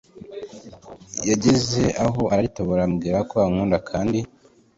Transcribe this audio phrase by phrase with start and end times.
[1.29, 4.19] yageze aho araritobora ambwira ko ankunda kandi